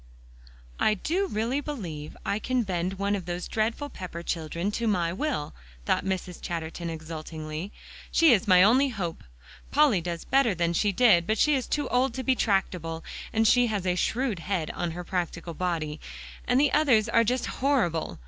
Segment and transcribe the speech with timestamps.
[0.79, 5.13] "I do really believe I can bend one of those dreadful Pepper children to my
[5.13, 5.53] will,"
[5.85, 6.41] thought Mrs.
[6.41, 7.71] Chatterton exultingly.
[8.11, 9.23] "She is my only hope.
[9.69, 13.47] Polly does better than she did, but she is too old to be tractable, and
[13.47, 15.99] she has a shrewd head on her practical body,
[16.47, 18.17] and the others are just horrible!"